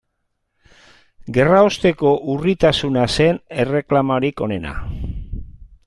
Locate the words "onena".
4.49-4.77